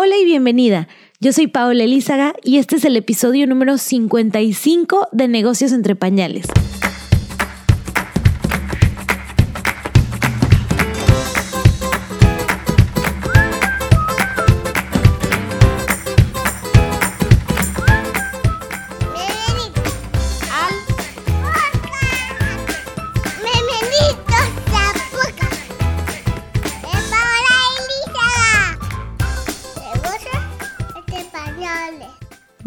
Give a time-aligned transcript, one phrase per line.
[0.00, 0.86] Hola y bienvenida.
[1.18, 6.46] Yo soy Paola Elízaga y este es el episodio número 55 de Negocios entre Pañales.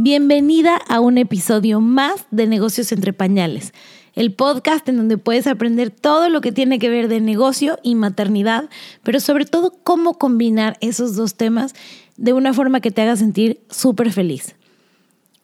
[0.04, 3.72] Bienvenida a un episodio más de Negocios entre Pañales,
[4.16, 7.94] el podcast en donde puedes aprender todo lo que tiene que ver de negocio y
[7.94, 8.68] maternidad,
[9.04, 11.76] pero sobre todo cómo combinar esos dos temas
[12.18, 14.56] de una forma que te haga sentir súper feliz.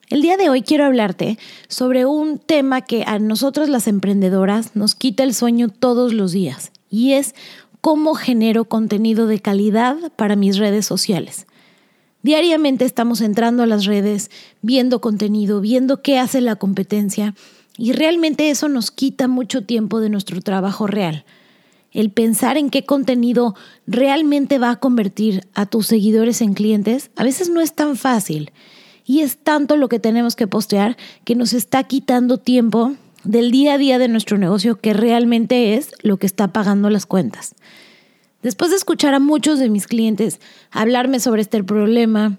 [0.09, 1.37] El día de hoy quiero hablarte
[1.67, 6.71] sobre un tema que a nosotros las emprendedoras nos quita el sueño todos los días
[6.89, 7.35] y es
[7.79, 11.45] cómo genero contenido de calidad para mis redes sociales.
[12.23, 14.31] Diariamente estamos entrando a las redes,
[14.61, 17.35] viendo contenido, viendo qué hace la competencia
[17.77, 21.25] y realmente eso nos quita mucho tiempo de nuestro trabajo real.
[21.91, 27.23] El pensar en qué contenido realmente va a convertir a tus seguidores en clientes a
[27.23, 28.51] veces no es tan fácil
[29.05, 33.75] y es tanto lo que tenemos que postear que nos está quitando tiempo del día
[33.75, 37.55] a día de nuestro negocio que realmente es lo que está pagando las cuentas.
[38.47, 40.39] Después de escuchar a muchos de mis clientes
[40.71, 42.37] hablarme sobre este problema,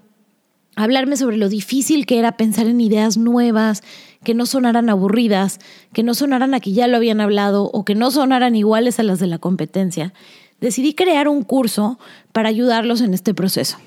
[0.75, 3.83] hablarme sobre lo difícil que era pensar en ideas nuevas,
[4.23, 5.59] que no sonaran aburridas,
[5.93, 9.03] que no sonaran a que ya lo habían hablado o que no sonaran iguales a
[9.03, 10.11] las de la competencia,
[10.59, 11.99] decidí crear un curso
[12.31, 13.77] para ayudarlos en este proceso.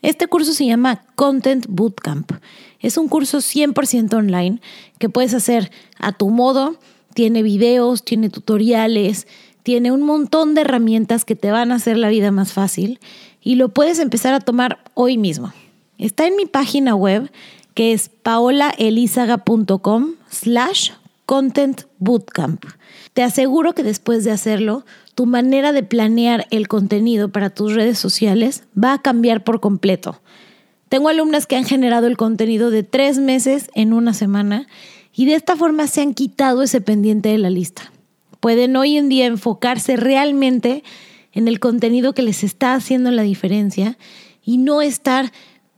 [0.00, 2.34] Este curso se llama Content Bootcamp.
[2.78, 4.60] Es un curso 100% online
[5.00, 6.76] que puedes hacer a tu modo.
[7.14, 9.26] Tiene videos, tiene tutoriales,
[9.62, 13.00] tiene un montón de herramientas que te van a hacer la vida más fácil
[13.42, 15.52] y lo puedes empezar a tomar hoy mismo.
[15.98, 17.30] Está en mi página web
[17.74, 20.90] que es paolaelizaga.com slash
[21.26, 22.64] content bootcamp.
[23.12, 24.84] Te aseguro que después de hacerlo,
[25.14, 30.20] tu manera de planear el contenido para tus redes sociales va a cambiar por completo.
[30.88, 34.66] Tengo alumnas que han generado el contenido de tres meses en una semana
[35.14, 37.92] y de esta forma se han quitado ese pendiente de la lista
[38.40, 40.82] pueden hoy en día enfocarse realmente
[41.32, 43.98] en el contenido que les está haciendo la diferencia
[44.44, 45.32] y no estar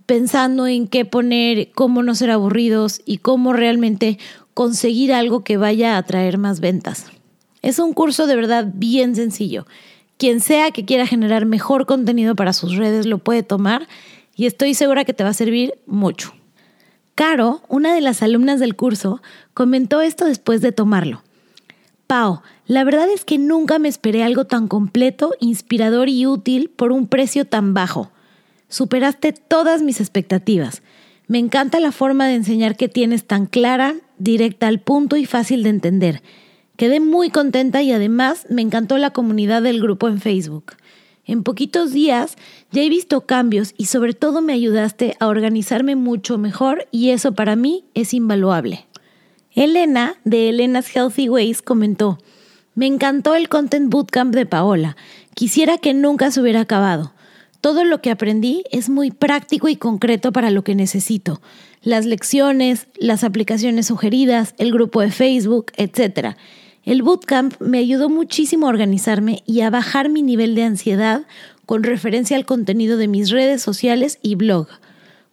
[0.07, 4.19] pensando en qué poner, cómo no ser aburridos y cómo realmente
[4.55, 7.07] conseguir algo que vaya a traer más ventas.
[7.63, 9.67] Es un curso de verdad bien sencillo.
[10.17, 13.87] Quien sea que quiera generar mejor contenido para sus redes lo puede tomar
[14.35, 16.33] y estoy segura que te va a servir mucho.
[17.15, 19.23] Caro, una de las alumnas del curso,
[19.53, 21.23] comentó esto después de tomarlo.
[22.11, 26.91] Pau, la verdad es que nunca me esperé algo tan completo, inspirador y útil por
[26.91, 28.11] un precio tan bajo.
[28.69, 30.83] Superaste todas mis expectativas.
[31.29, 35.63] Me encanta la forma de enseñar que tienes tan clara, directa al punto y fácil
[35.63, 36.21] de entender.
[36.77, 40.73] Quedé muy contenta y además me encantó la comunidad del grupo en Facebook.
[41.27, 42.35] En poquitos días
[42.73, 47.37] ya he visto cambios y sobre todo me ayudaste a organizarme mucho mejor y eso
[47.37, 48.90] para mí es invaluable.
[49.55, 52.19] Elena, de Elena's Healthy Ways, comentó,
[52.75, 54.97] me encantó el Content Bootcamp de Paola.
[55.35, 57.13] Quisiera que nunca se hubiera acabado.
[57.61, 61.43] Todo lo que aprendí es muy práctico y concreto para lo que necesito.
[61.83, 66.37] Las lecciones, las aplicaciones sugeridas, el grupo de Facebook, etc.
[66.85, 71.27] El bootcamp me ayudó muchísimo a organizarme y a bajar mi nivel de ansiedad
[71.67, 74.69] con referencia al contenido de mis redes sociales y blog.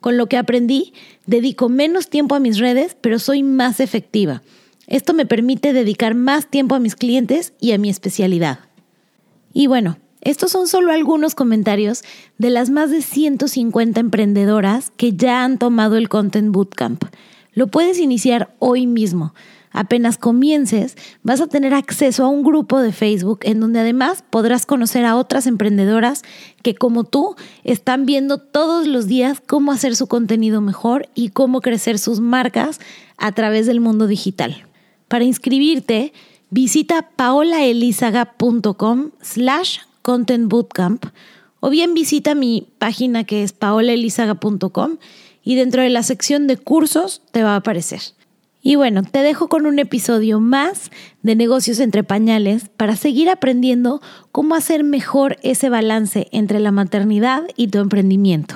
[0.02, 0.94] Con lo que aprendí,
[1.28, 4.42] dedico menos tiempo a mis redes, pero soy más efectiva.
[4.88, 8.60] Esto me permite dedicar más tiempo a mis clientes y a mi especialidad.
[9.54, 12.04] Y bueno, estos son solo algunos comentarios
[12.38, 17.04] de las más de 150 emprendedoras que ya han tomado el Content Bootcamp.
[17.54, 19.34] Lo puedes iniciar hoy mismo.
[19.78, 24.66] Apenas comiences, vas a tener acceso a un grupo de Facebook en donde además podrás
[24.66, 26.24] conocer a otras emprendedoras
[26.64, 31.62] que como tú están viendo todos los días cómo hacer su contenido mejor y cómo
[31.62, 32.80] crecer sus marcas
[33.20, 34.66] a través del mundo digital.
[35.08, 36.12] Para inscribirte,
[36.50, 41.06] visita paolaelizaga.com slash content bootcamp
[41.60, 44.98] o bien visita mi página que es paolaelizaga.com
[45.44, 48.17] y dentro de la sección de cursos te va a aparecer.
[48.62, 54.02] Y bueno, te dejo con un episodio más de negocios entre pañales para seguir aprendiendo
[54.32, 58.56] cómo hacer mejor ese balance entre la maternidad y tu emprendimiento.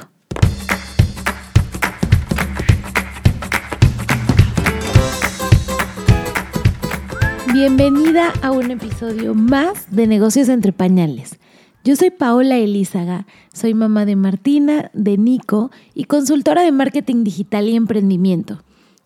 [7.54, 11.38] Bienvenida a un episodio más de negocios entre pañales.
[11.84, 17.70] Yo soy Paola Elízaga, soy mamá de Martina, de Nico y consultora de marketing digital
[17.70, 18.64] y emprendimiento.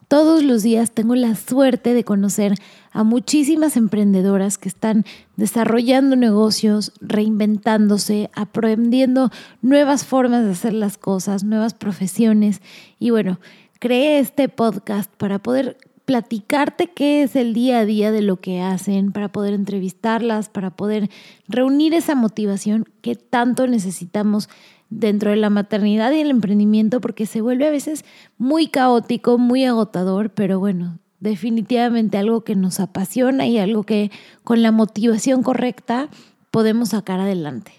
[0.07, 2.54] Todos los días tengo la suerte de conocer
[2.92, 5.04] a muchísimas emprendedoras que están
[5.36, 9.31] desarrollando negocios, reinventándose, aprendiendo
[9.63, 12.62] nuevas formas de hacer las cosas, nuevas profesiones.
[13.00, 13.40] Y bueno,
[13.80, 18.62] creé este podcast para poder platicarte qué es el día a día de lo que
[18.62, 21.10] hacen, para poder entrevistarlas, para poder
[21.48, 24.48] reunir esa motivación que tanto necesitamos
[24.90, 28.06] dentro de la maternidad y el emprendimiento, porque se vuelve a veces
[28.38, 34.12] muy caótico, muy agotador, pero bueno, definitivamente algo que nos apasiona y algo que
[34.44, 36.10] con la motivación correcta
[36.52, 37.72] podemos sacar adelante.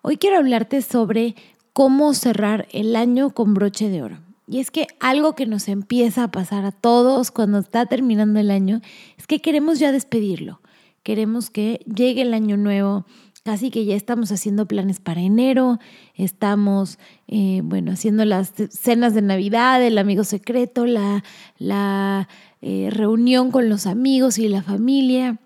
[0.00, 1.34] Hoy quiero hablarte sobre
[1.72, 4.23] cómo cerrar el año con broche de oro.
[4.46, 8.50] Y es que algo que nos empieza a pasar a todos cuando está terminando el
[8.50, 8.80] año
[9.16, 10.60] es que queremos ya despedirlo.
[11.02, 13.06] Queremos que llegue el año nuevo,
[13.44, 15.78] casi que ya estamos haciendo planes para enero,
[16.14, 16.98] estamos,
[17.28, 21.22] eh, bueno, haciendo las cenas de Navidad, el amigo secreto, la,
[21.58, 22.28] la
[22.62, 25.38] eh, reunión con los amigos y la familia.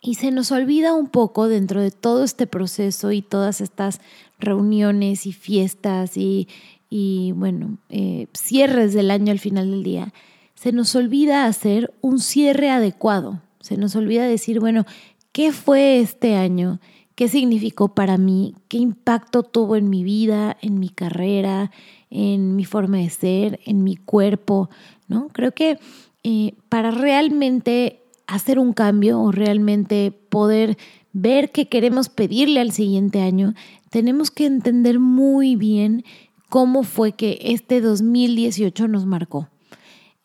[0.00, 4.00] Y se nos olvida un poco dentro de todo este proceso y todas estas
[4.38, 6.48] reuniones y fiestas y,
[6.94, 10.12] y bueno, eh, cierres del año al final del día,
[10.54, 13.40] se nos olvida hacer un cierre adecuado.
[13.60, 14.84] Se nos olvida decir, bueno,
[15.32, 16.80] ¿qué fue este año?
[17.14, 18.54] ¿Qué significó para mí?
[18.68, 21.70] ¿Qué impacto tuvo en mi vida, en mi carrera,
[22.10, 24.68] en mi forma de ser, en mi cuerpo?
[25.08, 25.28] ¿no?
[25.28, 25.78] Creo que
[26.24, 30.76] eh, para realmente hacer un cambio o realmente poder
[31.14, 33.54] ver qué queremos pedirle al siguiente año,
[33.88, 36.04] tenemos que entender muy bien
[36.52, 39.48] cómo fue que este 2018 nos marcó.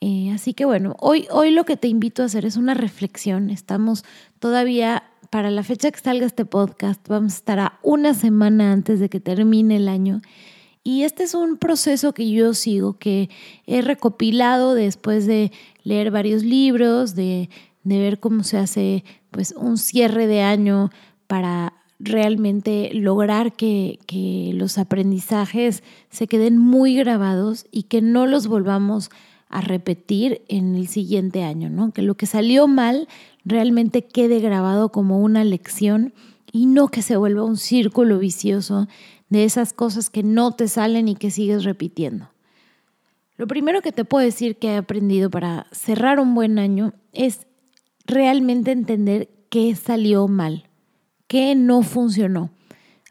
[0.01, 3.49] Eh, así que bueno, hoy, hoy lo que te invito a hacer es una reflexión.
[3.49, 4.03] Estamos
[4.39, 8.99] todavía, para la fecha que salga este podcast, vamos a estar a una semana antes
[8.99, 10.19] de que termine el año.
[10.83, 13.29] Y este es un proceso que yo sigo, que
[13.65, 15.53] he recopilado después de
[15.83, 17.49] leer varios libros, de,
[17.85, 20.89] de ver cómo se hace pues un cierre de año
[21.27, 23.99] para realmente lograr que,
[24.53, 29.09] los aprendizajes se queden muy grabados y que no los volvamos
[29.49, 31.91] a repetir en el siguiente año, ¿no?
[31.91, 33.07] Que lo que salió mal
[33.45, 36.13] realmente quede grabado como una lección
[36.51, 38.87] y no que se vuelva un círculo vicioso
[39.29, 42.29] de esas cosas que no te salen y que sigues repitiendo.
[43.37, 47.45] Lo primero que te puedo decir que he aprendido para cerrar un buen año es
[48.05, 50.66] realmente entender qué salió mal
[51.27, 52.49] qué no funcionó.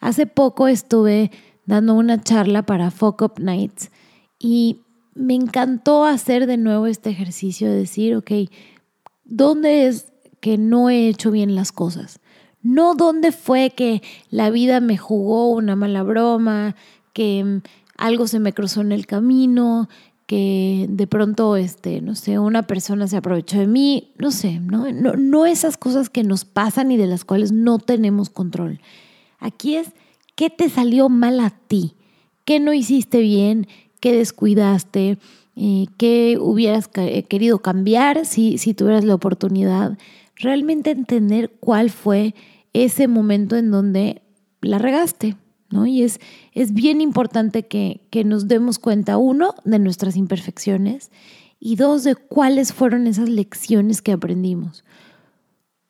[0.00, 1.30] Hace poco estuve
[1.64, 3.90] dando una charla para Fuck Up Nights
[4.38, 4.82] y
[5.14, 8.30] me encantó hacer de nuevo este ejercicio de decir, ok,
[9.24, 12.20] ¿dónde es que no he hecho bien las cosas?
[12.62, 16.76] No dónde fue que la vida me jugó una mala broma,
[17.12, 17.62] que
[17.96, 19.88] algo se me cruzó en el camino,
[20.26, 24.90] que de pronto, este, no sé, una persona se aprovechó de mí, no sé, ¿no?
[24.93, 28.81] No, no esas cosas que nos pasan y de las cuales no tenemos control.
[29.38, 29.93] Aquí es,
[30.34, 31.94] ¿qué te salió mal a ti?
[32.44, 33.69] ¿Qué no hiciste bien?
[34.00, 35.19] ¿Qué descuidaste?
[35.55, 39.96] Eh, ¿Qué hubieras eh, querido cambiar si, si tuvieras la oportunidad?
[40.34, 42.34] Realmente entender cuál fue
[42.73, 44.23] ese momento en donde
[44.61, 45.37] la regaste,
[45.70, 45.86] ¿no?
[45.86, 46.20] Y es,
[46.52, 51.11] es bien importante que, que nos demos cuenta, uno, de nuestras imperfecciones
[51.58, 54.85] y dos, de cuáles fueron esas lecciones que aprendimos.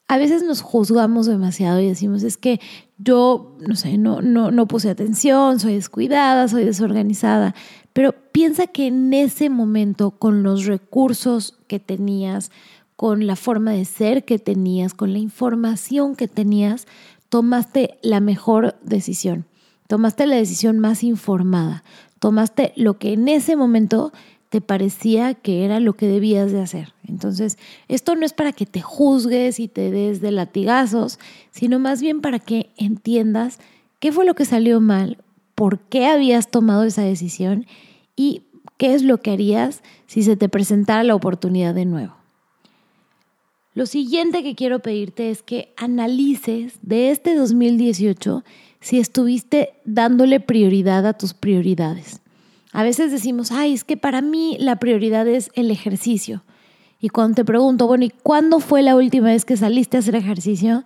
[0.09, 2.61] A veces nos juzgamos demasiado y decimos, es que
[2.97, 7.56] yo, no sé, no, no, no puse atención, soy descuidada, soy desorganizada,
[7.92, 12.52] pero piensa que en ese momento, con los recursos que tenías,
[12.95, 16.87] con la forma de ser que tenías, con la información que tenías,
[17.28, 19.45] tomaste la mejor decisión.
[19.87, 21.85] Tomaste la decisión más informada.
[22.19, 24.12] Tomaste lo que en ese momento
[24.49, 26.95] te parecía que era lo que debías de hacer.
[27.07, 31.19] Entonces, esto no es para que te juzgues y te des de latigazos,
[31.50, 33.59] sino más bien para que entiendas
[33.99, 35.19] qué fue lo que salió mal,
[35.55, 37.66] por qué habías tomado esa decisión
[38.14, 38.43] y
[38.76, 42.14] qué es lo que harías si se te presentara la oportunidad de nuevo.
[43.76, 48.42] Lo siguiente que quiero pedirte es que analices de este 2018
[48.80, 52.23] si estuviste dándole prioridad a tus prioridades.
[52.73, 56.42] A veces decimos, ay, es que para mí la prioridad es el ejercicio.
[57.02, 60.14] Y cuando te pregunto, bueno, ¿y cuándo fue la última vez que saliste a hacer
[60.14, 60.85] ejercicio?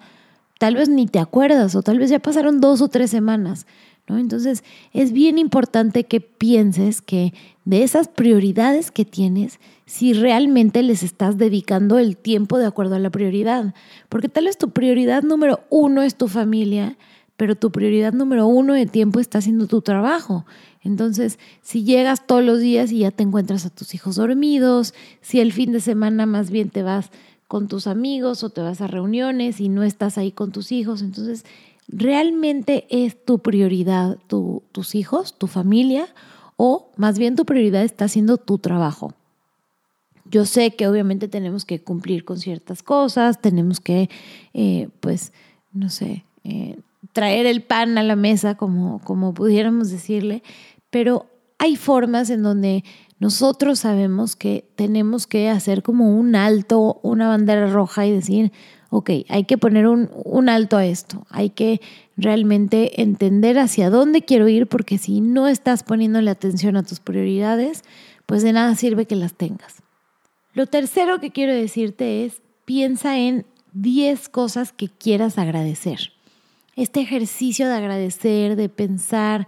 [0.58, 3.68] Tal vez ni te acuerdas o tal vez ya pasaron dos o tres semanas.
[4.08, 4.18] ¿no?
[4.18, 7.34] Entonces, es bien importante que pienses que
[7.70, 12.98] de esas prioridades que tienes, si realmente les estás dedicando el tiempo de acuerdo a
[12.98, 13.74] la prioridad.
[14.08, 16.98] Porque tal vez tu prioridad número uno es tu familia,
[17.36, 20.44] pero tu prioridad número uno de tiempo está haciendo tu trabajo.
[20.82, 25.38] Entonces, si llegas todos los días y ya te encuentras a tus hijos dormidos, si
[25.38, 27.12] el fin de semana más bien te vas
[27.46, 31.02] con tus amigos o te vas a reuniones y no estás ahí con tus hijos,
[31.02, 31.44] entonces,
[31.86, 36.08] ¿realmente es tu prioridad tus hijos, tu familia?
[36.62, 39.14] O más bien tu prioridad está haciendo tu trabajo.
[40.26, 44.10] Yo sé que obviamente tenemos que cumplir con ciertas cosas, tenemos que,
[44.52, 45.32] eh, pues,
[45.72, 46.78] no sé, eh,
[47.14, 50.42] traer el pan a la mesa, como, como pudiéramos decirle,
[50.90, 51.24] pero
[51.56, 52.84] hay formas en donde
[53.20, 58.50] nosotros sabemos que tenemos que hacer como un alto, una bandera roja y decir,
[58.88, 61.82] ok, hay que poner un, un, alto a esto, hay que
[62.16, 67.84] realmente entender hacia dónde quiero ir, porque si no estás poniéndole atención a tus prioridades,
[68.24, 69.82] pues de nada sirve que las tengas.
[70.54, 76.12] Lo tercero que quiero decirte es, piensa en 10 cosas que quieras agradecer.
[76.74, 79.46] Este ejercicio de agradecer, de pensar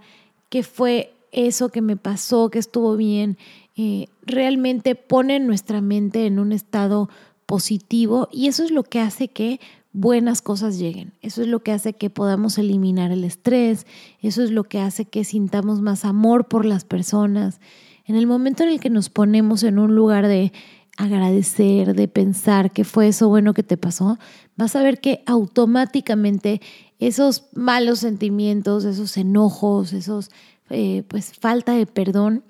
[0.49, 3.37] qué fue eso que me pasó, que estuvo bien,
[3.75, 7.09] eh, realmente pone nuestra mente en un estado
[7.45, 9.59] positivo y eso es lo que hace que
[9.91, 11.13] buenas cosas lleguen.
[11.21, 13.85] Eso es lo que hace que podamos eliminar el estrés,
[14.21, 17.59] eso es lo que hace que sintamos más amor por las personas.
[18.05, 20.51] En el momento en el que nos ponemos en un lugar de
[20.97, 24.19] agradecer, de pensar que fue eso bueno que te pasó,
[24.55, 26.61] vas a ver que automáticamente
[26.99, 30.29] esos malos sentimientos, esos enojos, esos
[30.73, 32.43] eh, pues falta de perdón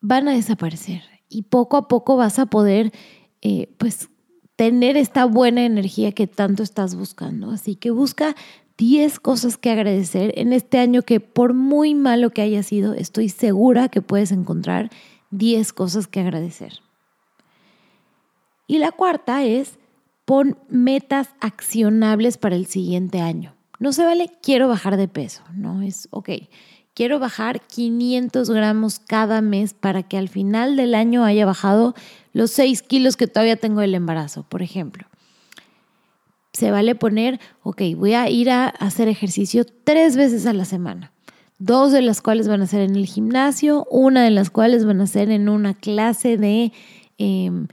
[0.00, 2.92] van a desaparecer y poco a poco vas a poder
[3.42, 4.08] eh, pues
[4.56, 7.50] tener esta buena energía que tanto estás buscando.
[7.50, 8.34] Así que busca
[8.76, 13.28] 10 cosas que agradecer en este año que por muy malo que haya sido, estoy
[13.28, 14.90] segura que puedes encontrar
[15.30, 16.80] 10 cosas que agradecer.
[18.66, 19.78] Y la cuarta es
[20.24, 23.54] pon metas accionables para el siguiente año.
[23.78, 26.30] No se vale quiero bajar de peso, no es, ok,
[26.98, 31.94] quiero bajar 500 gramos cada mes para que al final del año haya bajado
[32.32, 35.06] los 6 kilos que todavía tengo del embarazo, por ejemplo.
[36.52, 41.12] Se vale poner, ok, voy a ir a hacer ejercicio tres veces a la semana,
[41.60, 45.00] dos de las cuales van a ser en el gimnasio, una de las cuales van
[45.00, 46.72] a ser en una clase de
[47.16, 47.68] em,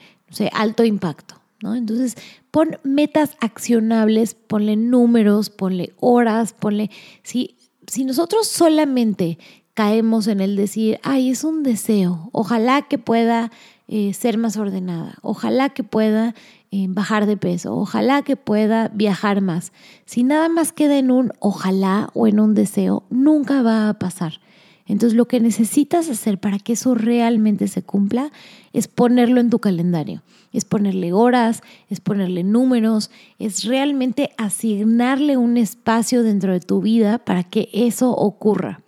[0.52, 1.42] alto impacto.
[1.64, 1.74] ¿no?
[1.74, 2.16] Entonces,
[2.52, 6.92] pon metas accionables, ponle números, ponle horas, ponle...
[7.24, 7.56] Si,
[7.88, 9.38] si nosotros solamente
[9.74, 13.52] caemos en el decir, ay, es un deseo, ojalá que pueda
[13.88, 16.34] eh, ser más ordenada, ojalá que pueda
[16.72, 19.72] eh, bajar de peso, ojalá que pueda viajar más.
[20.06, 24.40] Si nada más queda en un ojalá o en un deseo, nunca va a pasar.
[24.88, 28.32] Entonces lo que necesitas hacer para que eso realmente se cumpla
[28.72, 30.22] es ponerlo en tu calendario,
[30.54, 37.18] es ponerle horas, es ponerle números, es realmente asignarle un espacio dentro de tu vida
[37.18, 38.82] para que eso ocurra.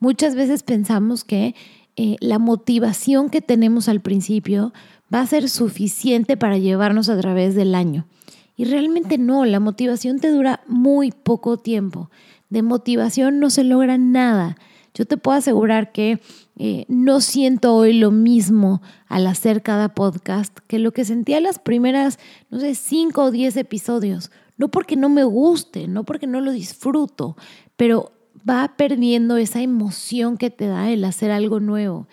[0.00, 1.54] Muchas veces pensamos que
[1.96, 4.74] eh, la motivación que tenemos al principio
[5.12, 8.06] va a ser suficiente para llevarnos a través del año.
[8.54, 12.10] Y realmente no, la motivación te dura muy poco tiempo.
[12.50, 14.56] De motivación no se logra nada.
[14.96, 16.20] Yo te puedo asegurar que
[16.58, 21.58] eh, no siento hoy lo mismo al hacer cada podcast que lo que sentía las
[21.58, 24.30] primeras, no sé, cinco o diez episodios.
[24.56, 27.36] No porque no me guste, no porque no lo disfruto,
[27.76, 28.12] pero
[28.48, 32.08] va perdiendo esa emoción que te da el hacer algo nuevo.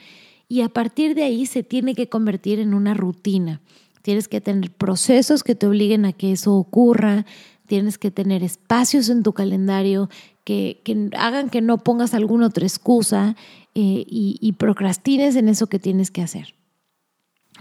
[0.49, 3.61] Y a partir de ahí se tiene que convertir en una rutina.
[4.01, 7.25] Tienes que tener procesos que te obliguen a que eso ocurra,
[7.65, 10.09] tienes que tener espacios en tu calendario
[10.43, 10.81] que,
[11.17, 13.35] hagan que no pongas alguna otra excusa
[13.75, 16.55] eh, y, y procrastines en eso que tienes que hacer.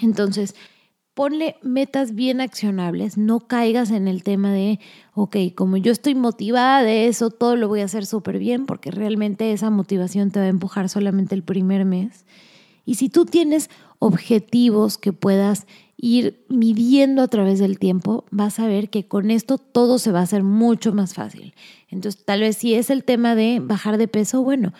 [0.00, 0.54] Entonces,
[1.14, 4.80] ponle metas bien accionables, no caigas en el tema de,
[5.14, 8.90] ok, como yo estoy motivada de eso, todo lo voy a hacer súper bien, porque
[8.90, 12.24] realmente esa motivación te va a empujar solamente el primer mes.
[12.84, 15.66] Y si tú tienes objetivos que puedas
[16.04, 20.18] ir midiendo a través del tiempo, vas a ver que con esto todo se va
[20.18, 21.54] a hacer mucho más fácil.
[21.88, 24.72] Entonces, tal vez si es el tema de bajar de peso, bueno,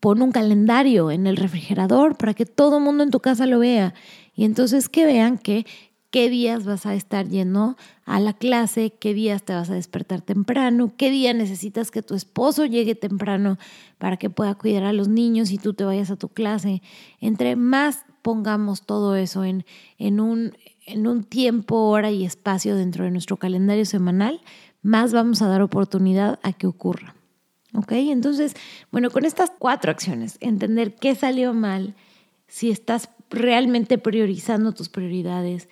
[0.00, 3.60] pon un calendario en el refrigerador para que todo el mundo en tu casa lo
[3.60, 3.94] vea.
[4.34, 5.66] Y entonces que vean que
[6.10, 10.22] qué días vas a estar yendo a la clase, qué días te vas a despertar
[10.22, 13.58] temprano, qué día necesitas que tu esposo llegue temprano
[13.98, 16.82] para que pueda cuidar a los niños y tú te vayas a tu clase.
[17.20, 19.64] Entre más pongamos todo eso en,
[19.98, 24.40] en, un, en un tiempo, hora y espacio dentro de nuestro calendario semanal,
[24.82, 27.14] más vamos a dar oportunidad a que ocurra.
[27.74, 27.92] ¿Ok?
[27.92, 28.54] Entonces,
[28.90, 31.94] bueno, con estas cuatro acciones, entender qué salió mal,
[32.48, 35.68] si estás realmente priorizando tus prioridades,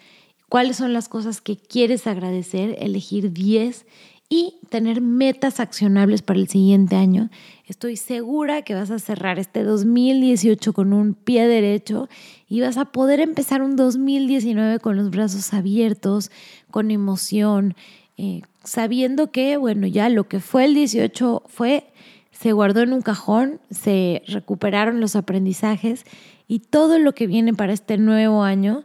[0.55, 3.87] cuáles son las cosas que quieres agradecer, elegir 10
[4.29, 7.29] y tener metas accionables para el siguiente año.
[7.67, 12.09] Estoy segura que vas a cerrar este 2018 con un pie derecho
[12.49, 16.31] y vas a poder empezar un 2019 con los brazos abiertos,
[16.71, 17.75] con emoción,
[18.17, 21.89] eh, sabiendo que, bueno, ya lo que fue el 18 fue,
[22.31, 26.05] se guardó en un cajón, se recuperaron los aprendizajes
[26.47, 28.85] y todo lo que viene para este nuevo año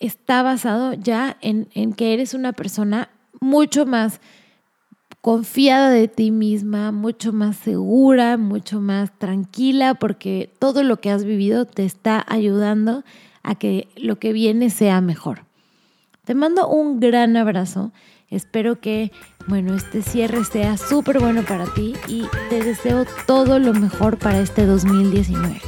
[0.00, 3.10] está basado ya en, en que eres una persona
[3.40, 4.20] mucho más
[5.20, 11.24] confiada de ti misma, mucho más segura, mucho más tranquila, porque todo lo que has
[11.24, 13.04] vivido te está ayudando
[13.42, 15.46] a que lo que viene sea mejor.
[16.24, 17.92] Te mando un gran abrazo.
[18.28, 19.12] Espero que,
[19.46, 24.40] bueno, este cierre sea súper bueno para ti y te deseo todo lo mejor para
[24.40, 25.60] este 2019.